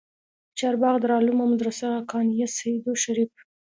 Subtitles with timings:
[0.49, 3.31] د چارباغ دارالعلوم او مدرسه حقانيه سېدو شريف